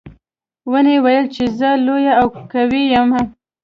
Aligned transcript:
ونې 0.71 0.95
ویل 1.03 1.25
چې 1.35 1.43
زه 1.59 1.69
لویه 1.85 2.13
او 2.21 2.27
قوي 2.51 2.83
یم. 2.93 3.09